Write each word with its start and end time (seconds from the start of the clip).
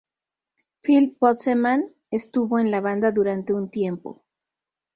Phil 0.81 1.15
Bozeman 1.19 1.93
estuvo 2.09 2.57
en 2.57 2.71
la 2.71 2.81
banda 2.81 3.11
durante 3.11 3.53
un 3.53 3.69
tiempo. 3.69 4.23